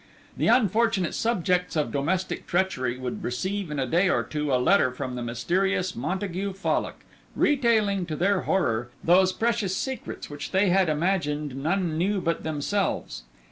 [0.35, 4.91] The unfortunate subjects of domestic treachery would receive in a day or two a letter
[4.91, 7.01] from the mysterious Montague Fallock,
[7.35, 13.25] retailing, to their horror, those precious secrets which they had imagined none knew but themselves.